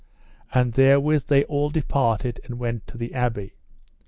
[0.51, 3.53] And therewith they all departed and went to the abbey.